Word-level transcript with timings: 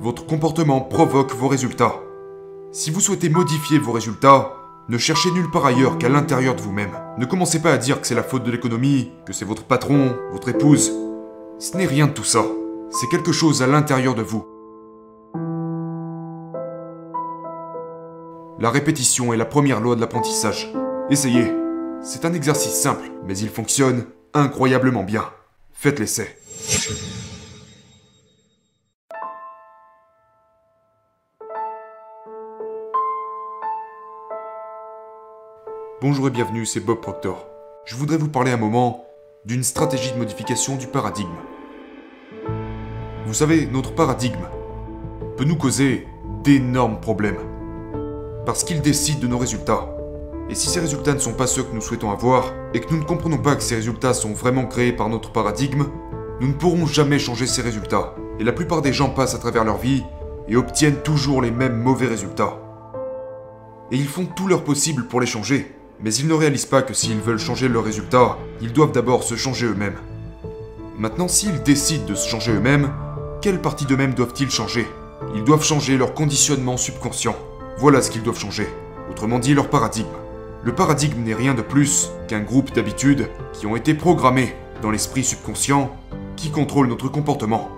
Votre 0.00 0.26
comportement 0.26 0.80
provoque 0.80 1.34
vos 1.34 1.48
résultats. 1.48 1.94
Si 2.72 2.90
vous 2.90 3.00
souhaitez 3.00 3.28
modifier 3.28 3.78
vos 3.78 3.92
résultats, 3.92 4.52
ne 4.88 4.98
cherchez 4.98 5.30
nulle 5.30 5.50
part 5.50 5.66
ailleurs 5.66 5.98
qu'à 5.98 6.08
l'intérieur 6.08 6.56
de 6.56 6.60
vous-même. 6.60 6.98
Ne 7.18 7.26
commencez 7.26 7.60
pas 7.62 7.72
à 7.72 7.78
dire 7.78 8.00
que 8.00 8.06
c'est 8.06 8.14
la 8.14 8.22
faute 8.22 8.42
de 8.42 8.50
l'économie, 8.50 9.12
que 9.26 9.32
c'est 9.32 9.44
votre 9.44 9.64
patron, 9.64 10.16
votre 10.32 10.48
épouse. 10.48 10.92
Ce 11.58 11.76
n'est 11.76 11.86
rien 11.86 12.08
de 12.08 12.12
tout 12.12 12.24
ça. 12.24 12.44
C'est 12.90 13.08
quelque 13.08 13.32
chose 13.32 13.62
à 13.62 13.66
l'intérieur 13.66 14.14
de 14.14 14.22
vous. 14.22 14.44
La 18.58 18.70
répétition 18.70 19.32
est 19.32 19.36
la 19.36 19.44
première 19.44 19.80
loi 19.80 19.94
de 19.94 20.00
l'apprentissage. 20.00 20.72
Essayez. 21.10 21.52
C'est 22.00 22.24
un 22.24 22.32
exercice 22.32 22.74
simple, 22.74 23.10
mais 23.26 23.38
il 23.38 23.48
fonctionne 23.48 24.06
incroyablement 24.34 25.04
bien. 25.04 25.24
Faites 25.72 26.00
l'essai. 26.00 26.36
Bonjour 36.02 36.26
et 36.26 36.30
bienvenue, 36.32 36.66
c'est 36.66 36.80
Bob 36.80 37.00
Proctor. 37.00 37.46
Je 37.84 37.94
voudrais 37.94 38.16
vous 38.16 38.26
parler 38.28 38.50
un 38.50 38.56
moment 38.56 39.06
d'une 39.44 39.62
stratégie 39.62 40.10
de 40.10 40.18
modification 40.18 40.74
du 40.74 40.88
paradigme. 40.88 41.28
Vous 43.24 43.34
savez, 43.34 43.68
notre 43.68 43.94
paradigme 43.94 44.48
peut 45.36 45.44
nous 45.44 45.54
causer 45.54 46.08
d'énormes 46.42 46.98
problèmes. 46.98 47.38
Parce 48.44 48.64
qu'il 48.64 48.80
décide 48.80 49.20
de 49.20 49.28
nos 49.28 49.38
résultats. 49.38 49.94
Et 50.50 50.56
si 50.56 50.66
ces 50.66 50.80
résultats 50.80 51.14
ne 51.14 51.20
sont 51.20 51.34
pas 51.34 51.46
ceux 51.46 51.62
que 51.62 51.72
nous 51.72 51.80
souhaitons 51.80 52.10
avoir, 52.10 52.52
et 52.74 52.80
que 52.80 52.92
nous 52.92 52.98
ne 52.98 53.06
comprenons 53.06 53.38
pas 53.38 53.54
que 53.54 53.62
ces 53.62 53.76
résultats 53.76 54.12
sont 54.12 54.32
vraiment 54.32 54.66
créés 54.66 54.92
par 54.92 55.08
notre 55.08 55.30
paradigme, 55.30 55.84
nous 56.40 56.48
ne 56.48 56.54
pourrons 56.54 56.88
jamais 56.88 57.20
changer 57.20 57.46
ces 57.46 57.62
résultats. 57.62 58.16
Et 58.40 58.44
la 58.44 58.52
plupart 58.52 58.82
des 58.82 58.92
gens 58.92 59.10
passent 59.10 59.36
à 59.36 59.38
travers 59.38 59.62
leur 59.62 59.78
vie 59.78 60.02
et 60.48 60.56
obtiennent 60.56 61.00
toujours 61.04 61.42
les 61.42 61.52
mêmes 61.52 61.80
mauvais 61.80 62.08
résultats. 62.08 62.58
Et 63.92 63.96
ils 63.96 64.08
font 64.08 64.26
tout 64.26 64.48
leur 64.48 64.64
possible 64.64 65.06
pour 65.06 65.20
les 65.20 65.28
changer, 65.28 65.76
mais 66.02 66.14
ils 66.14 66.26
ne 66.26 66.34
réalisent 66.34 66.66
pas 66.66 66.82
que 66.82 66.94
s'ils 66.94 67.20
veulent 67.20 67.38
changer 67.38 67.68
leurs 67.68 67.84
résultats, 67.84 68.38
ils 68.60 68.72
doivent 68.72 68.92
d'abord 68.92 69.22
se 69.22 69.36
changer 69.36 69.66
eux-mêmes. 69.66 69.98
Maintenant, 70.98 71.28
s'ils 71.28 71.62
décident 71.62 72.06
de 72.06 72.14
se 72.14 72.28
changer 72.28 72.52
eux-mêmes, 72.52 72.92
quelle 73.40 73.60
partie 73.60 73.86
d'eux-mêmes 73.86 74.14
doivent-ils 74.14 74.50
changer? 74.50 74.86
Ils 75.34 75.44
doivent 75.44 75.64
changer 75.64 75.96
leur 75.96 76.14
conditionnement 76.14 76.76
subconscient. 76.76 77.36
Voilà 77.78 78.02
ce 78.02 78.10
qu'ils 78.10 78.22
doivent 78.22 78.38
changer. 78.38 78.68
Autrement 79.10 79.38
dit, 79.38 79.54
leur 79.54 79.70
paradigme. 79.70 80.06
Le 80.64 80.74
paradigme 80.74 81.22
n'est 81.22 81.34
rien 81.34 81.54
de 81.54 81.62
plus 81.62 82.10
qu'un 82.28 82.40
groupe 82.40 82.72
d'habitudes 82.72 83.28
qui 83.52 83.66
ont 83.66 83.74
été 83.74 83.94
programmées 83.94 84.54
dans 84.80 84.90
l'esprit 84.90 85.24
subconscient 85.24 85.96
qui 86.36 86.50
contrôle 86.50 86.88
notre 86.88 87.08
comportement. 87.08 87.68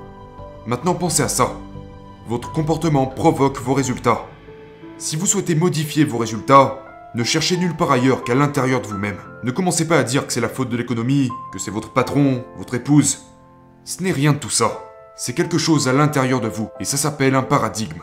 Maintenant 0.67 0.95
pensez 0.95 1.22
à 1.22 1.28
ça. 1.28 1.52
Votre 2.28 2.52
comportement 2.52 3.06
provoque 3.06 3.61
vos 3.61 3.75
résultats. 3.75 4.27
Si 4.98 5.17
vous 5.17 5.27
souhaitez 5.27 5.55
modifier 5.55 6.05
vos 6.05 6.19
résultats, 6.19 6.84
ne 7.15 7.23
cherchez 7.23 7.57
nulle 7.57 7.77
part 7.77 7.93
ailleurs 7.93 8.25
qu'à 8.25 8.34
l'intérieur 8.34 8.81
de 8.81 8.89
vous-même. 8.89 9.19
Ne 9.45 9.53
commencez 9.53 9.87
pas 9.87 9.98
à 9.98 10.03
dire 10.03 10.27
que 10.27 10.33
c'est 10.33 10.41
la 10.41 10.48
faute 10.48 10.69
de 10.69 10.77
l'économie, 10.77 11.31
que 11.53 11.61
c'est 11.61 11.70
votre 11.70 11.93
patron, 11.93 12.45
votre 12.57 12.75
épouse. 12.75 13.23
Ce 13.84 14.03
n'est 14.03 14.11
rien 14.11 14.33
de 14.33 14.39
tout 14.39 14.51
ça. 14.51 14.81
C'est 15.17 15.33
quelque 15.33 15.59
chose 15.59 15.87
à 15.87 15.92
l'intérieur 15.92 16.41
de 16.41 16.48
vous, 16.48 16.70
et 16.81 16.85
ça 16.85 16.97
s'appelle 16.97 17.37
un 17.37 17.42
paradigme. 17.42 18.03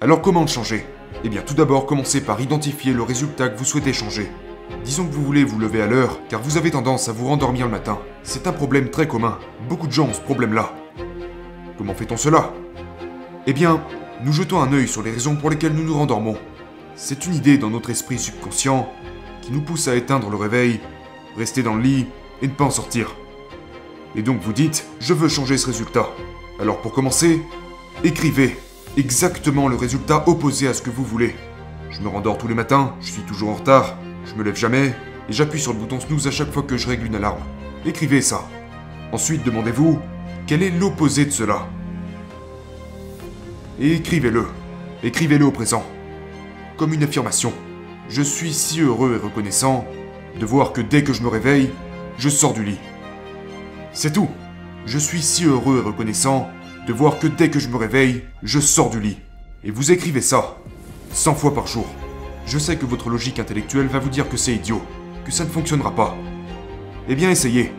Alors 0.00 0.22
comment 0.22 0.42
le 0.42 0.46
changer? 0.46 0.86
Eh 1.24 1.28
bien 1.28 1.42
tout 1.42 1.54
d'abord 1.54 1.86
commencez 1.86 2.20
par 2.20 2.40
identifier 2.40 2.92
le 2.92 3.02
résultat 3.02 3.48
que 3.48 3.58
vous 3.58 3.64
souhaitez 3.64 3.92
changer. 3.92 4.30
Disons 4.84 5.06
que 5.06 5.12
vous 5.12 5.24
voulez 5.24 5.42
vous 5.42 5.58
lever 5.58 5.82
à 5.82 5.86
l'heure, 5.86 6.20
car 6.28 6.40
vous 6.40 6.56
avez 6.56 6.70
tendance 6.70 7.08
à 7.08 7.12
vous 7.12 7.26
rendormir 7.26 7.66
le 7.66 7.72
matin. 7.72 7.98
C'est 8.22 8.46
un 8.46 8.52
problème 8.52 8.90
très 8.90 9.08
commun. 9.08 9.38
Beaucoup 9.68 9.88
de 9.88 9.92
gens 9.92 10.06
ont 10.06 10.12
ce 10.12 10.20
problème-là. 10.20 10.70
Comment 11.78 11.94
fait-on 11.94 12.16
cela? 12.16 12.52
Eh 13.46 13.52
bien, 13.52 13.82
nous 14.24 14.32
jetons 14.32 14.60
un 14.60 14.72
œil 14.72 14.88
sur 14.88 15.02
les 15.02 15.10
raisons 15.10 15.36
pour 15.36 15.50
lesquelles 15.50 15.74
nous 15.74 15.84
nous 15.84 15.96
rendormons. 15.96 16.36
C'est 16.94 17.26
une 17.26 17.34
idée 17.34 17.58
dans 17.58 17.70
notre 17.70 17.90
esprit 17.90 18.18
subconscient 18.18 18.90
qui 19.42 19.52
nous 19.52 19.60
pousse 19.60 19.88
à 19.88 19.96
éteindre 19.96 20.30
le 20.30 20.36
réveil, 20.36 20.80
rester 21.36 21.62
dans 21.62 21.74
le 21.74 21.82
lit 21.82 22.06
et 22.42 22.48
ne 22.48 22.52
pas 22.52 22.64
en 22.64 22.70
sortir. 22.70 23.14
Et 24.14 24.22
donc 24.22 24.40
vous 24.40 24.52
dites, 24.52 24.86
je 25.00 25.12
veux 25.12 25.28
changer 25.28 25.58
ce 25.58 25.66
résultat. 25.66 26.08
Alors 26.58 26.80
pour 26.80 26.92
commencer, 26.92 27.42
écrivez 28.04 28.56
exactement 28.96 29.68
le 29.68 29.76
résultat 29.76 30.24
opposé 30.26 30.68
à 30.68 30.74
ce 30.74 30.82
que 30.82 30.90
vous 30.90 31.04
voulez. 31.04 31.34
Je 31.90 32.00
me 32.00 32.08
rendors 32.08 32.38
tous 32.38 32.48
les 32.48 32.54
matins, 32.54 32.94
je 33.00 33.12
suis 33.12 33.22
toujours 33.22 33.50
en 33.50 33.54
retard, 33.54 33.98
je 34.24 34.34
me 34.34 34.42
lève 34.42 34.56
jamais, 34.56 34.94
et 35.28 35.32
j'appuie 35.32 35.60
sur 35.60 35.72
le 35.72 35.78
bouton 35.78 36.00
snooze 36.00 36.26
à 36.26 36.30
chaque 36.30 36.52
fois 36.52 36.62
que 36.62 36.76
je 36.76 36.88
règle 36.88 37.06
une 37.06 37.14
alarme. 37.14 37.42
Écrivez 37.84 38.22
ça. 38.22 38.48
Ensuite, 39.12 39.44
demandez-vous, 39.44 39.98
quel 40.46 40.62
est 40.62 40.70
l'opposé 40.70 41.26
de 41.26 41.30
cela? 41.30 41.68
Écrivez-le. 43.80 44.46
Écrivez-le 45.02 45.44
au 45.44 45.50
présent. 45.50 45.84
Comme 46.76 46.92
une 46.92 47.02
affirmation. 47.02 47.52
Je 48.08 48.22
suis 48.22 48.52
si 48.52 48.80
heureux 48.80 49.18
et 49.20 49.24
reconnaissant 49.24 49.84
de 50.38 50.46
voir 50.46 50.72
que 50.72 50.80
dès 50.80 51.02
que 51.02 51.12
je 51.12 51.22
me 51.22 51.28
réveille, 51.28 51.70
je 52.18 52.28
sors 52.28 52.52
du 52.52 52.64
lit. 52.64 52.78
C'est 53.92 54.12
tout. 54.12 54.28
Je 54.86 54.98
suis 54.98 55.22
si 55.22 55.44
heureux 55.44 55.78
et 55.78 55.86
reconnaissant 55.86 56.48
de 56.86 56.92
voir 56.92 57.18
que 57.18 57.26
dès 57.26 57.50
que 57.50 57.58
je 57.58 57.68
me 57.68 57.76
réveille, 57.76 58.22
je 58.42 58.60
sors 58.60 58.90
du 58.90 59.00
lit. 59.00 59.18
Et 59.64 59.70
vous 59.70 59.90
écrivez 59.90 60.20
ça 60.20 60.56
100 61.12 61.34
fois 61.34 61.54
par 61.54 61.66
jour. 61.66 61.86
Je 62.46 62.58
sais 62.58 62.76
que 62.76 62.86
votre 62.86 63.10
logique 63.10 63.40
intellectuelle 63.40 63.88
va 63.88 63.98
vous 63.98 64.08
dire 64.08 64.28
que 64.28 64.36
c'est 64.36 64.54
idiot, 64.54 64.80
que 65.24 65.32
ça 65.32 65.44
ne 65.44 65.50
fonctionnera 65.50 65.94
pas. 65.94 66.16
Eh 67.08 67.14
bien 67.14 67.30
essayez. 67.30 67.72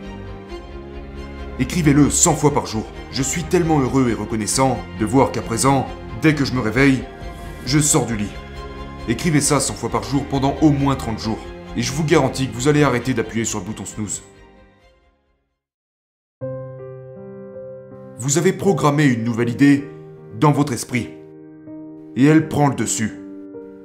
Écrivez-le 1.58 2.10
100 2.10 2.34
fois 2.34 2.52
par 2.52 2.66
jour. 2.66 2.84
Je 3.10 3.22
suis 3.22 3.42
tellement 3.42 3.80
heureux 3.80 4.10
et 4.10 4.14
reconnaissant 4.14 4.78
de 5.00 5.06
voir 5.06 5.32
qu'à 5.32 5.40
présent, 5.40 5.86
dès 6.20 6.34
que 6.34 6.44
je 6.44 6.52
me 6.52 6.60
réveille, 6.60 7.02
je 7.64 7.78
sors 7.78 8.04
du 8.04 8.16
lit. 8.16 8.30
Écrivez 9.08 9.40
ça 9.40 9.60
100 9.60 9.74
fois 9.74 9.88
par 9.88 10.02
jour 10.02 10.24
pendant 10.26 10.56
au 10.60 10.70
moins 10.70 10.94
30 10.94 11.18
jours. 11.18 11.38
Et 11.76 11.82
je 11.82 11.92
vous 11.92 12.04
garantis 12.04 12.48
que 12.48 12.54
vous 12.54 12.68
allez 12.68 12.82
arrêter 12.82 13.14
d'appuyer 13.14 13.44
sur 13.44 13.60
le 13.60 13.64
bouton 13.64 13.86
snooze. 13.86 14.22
Vous 18.18 18.36
avez 18.36 18.52
programmé 18.52 19.06
une 19.06 19.24
nouvelle 19.24 19.48
idée 19.48 19.88
dans 20.38 20.52
votre 20.52 20.74
esprit. 20.74 21.08
Et 22.16 22.24
elle 22.24 22.48
prend 22.48 22.68
le 22.68 22.74
dessus. 22.74 23.20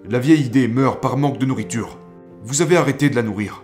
La 0.09 0.19
vieille 0.19 0.45
idée 0.45 0.67
meurt 0.67 1.01
par 1.01 1.15
manque 1.15 1.37
de 1.37 1.45
nourriture. 1.45 1.97
Vous 2.43 2.61
avez 2.61 2.75
arrêté 2.75 3.09
de 3.09 3.15
la 3.15 3.23
nourrir. 3.23 3.62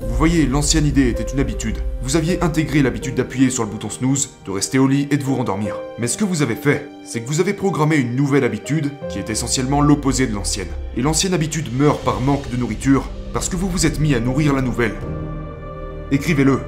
Vous 0.00 0.14
voyez, 0.14 0.46
l'ancienne 0.46 0.86
idée 0.86 1.08
était 1.08 1.24
une 1.24 1.40
habitude. 1.40 1.78
Vous 2.02 2.14
aviez 2.14 2.40
intégré 2.40 2.82
l'habitude 2.82 3.16
d'appuyer 3.16 3.50
sur 3.50 3.64
le 3.64 3.70
bouton 3.70 3.90
snooze, 3.90 4.30
de 4.46 4.52
rester 4.52 4.78
au 4.78 4.86
lit 4.86 5.08
et 5.10 5.16
de 5.16 5.24
vous 5.24 5.34
rendormir. 5.34 5.74
Mais 5.98 6.06
ce 6.06 6.16
que 6.16 6.24
vous 6.24 6.42
avez 6.42 6.54
fait, 6.54 6.88
c'est 7.04 7.20
que 7.20 7.26
vous 7.26 7.40
avez 7.40 7.52
programmé 7.52 7.96
une 7.96 8.14
nouvelle 8.14 8.44
habitude 8.44 8.92
qui 9.08 9.18
est 9.18 9.28
essentiellement 9.28 9.80
l'opposé 9.80 10.28
de 10.28 10.34
l'ancienne. 10.34 10.68
Et 10.96 11.02
l'ancienne 11.02 11.34
habitude 11.34 11.76
meurt 11.76 12.00
par 12.04 12.20
manque 12.20 12.48
de 12.48 12.56
nourriture 12.56 13.08
parce 13.32 13.48
que 13.48 13.56
vous 13.56 13.68
vous 13.68 13.86
êtes 13.86 13.98
mis 13.98 14.14
à 14.14 14.20
nourrir 14.20 14.54
la 14.54 14.62
nouvelle. 14.62 14.94
Écrivez-le, 16.12 16.60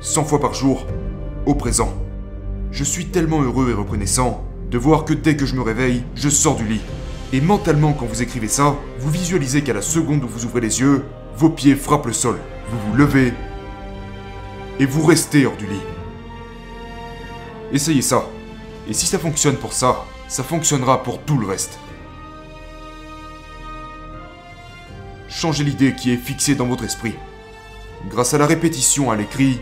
100 0.00 0.24
fois 0.24 0.40
par 0.40 0.52
jour, 0.52 0.86
au 1.46 1.54
présent. 1.54 1.94
Je 2.70 2.84
suis 2.84 3.06
tellement 3.06 3.40
heureux 3.40 3.70
et 3.70 3.74
reconnaissant 3.74 4.44
de 4.70 4.76
voir 4.76 5.06
que 5.06 5.14
dès 5.14 5.36
que 5.36 5.46
je 5.46 5.56
me 5.56 5.62
réveille, 5.62 6.04
je 6.14 6.28
sors 6.28 6.56
du 6.56 6.66
lit. 6.66 6.82
Et 7.32 7.40
mentalement, 7.40 7.94
quand 7.94 8.06
vous 8.06 8.20
écrivez 8.20 8.48
ça, 8.48 8.76
vous 8.98 9.10
visualisez 9.10 9.62
qu'à 9.62 9.72
la 9.72 9.82
seconde 9.82 10.22
où 10.22 10.28
vous 10.28 10.44
ouvrez 10.44 10.60
les 10.60 10.80
yeux, 10.80 11.04
vos 11.36 11.48
pieds 11.48 11.76
frappent 11.76 12.06
le 12.06 12.12
sol. 12.12 12.36
Vous 12.74 12.90
vous 12.90 12.96
levez 12.96 13.32
et 14.80 14.86
vous 14.86 15.06
restez 15.06 15.46
hors 15.46 15.56
du 15.56 15.66
lit. 15.66 15.80
Essayez 17.72 18.02
ça. 18.02 18.24
Et 18.88 18.92
si 18.92 19.06
ça 19.06 19.20
fonctionne 19.20 19.54
pour 19.54 19.72
ça, 19.72 20.04
ça 20.26 20.42
fonctionnera 20.42 21.04
pour 21.04 21.22
tout 21.22 21.38
le 21.38 21.46
reste. 21.46 21.78
Changez 25.28 25.62
l'idée 25.62 25.94
qui 25.94 26.12
est 26.12 26.16
fixée 26.16 26.56
dans 26.56 26.66
votre 26.66 26.82
esprit. 26.82 27.14
Grâce 28.10 28.34
à 28.34 28.38
la 28.38 28.46
répétition 28.46 29.12
à 29.12 29.16
l'écrit, 29.16 29.60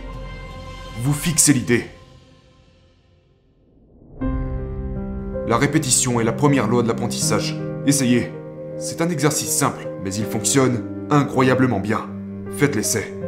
vous 1.02 1.12
fixez 1.12 1.52
l'idée. 1.52 1.90
La 5.46 5.58
répétition 5.58 6.18
est 6.18 6.24
la 6.24 6.32
première 6.32 6.66
loi 6.66 6.82
de 6.82 6.88
l'apprentissage. 6.88 7.60
Essayez. 7.86 8.32
C'est 8.78 9.02
un 9.02 9.10
exercice 9.10 9.50
simple, 9.50 9.86
mais 10.02 10.14
il 10.14 10.24
fonctionne 10.24 11.06
incroyablement 11.10 11.78
bien. 11.78 12.11
Faites 12.58 12.76
l'essai. 12.76 13.21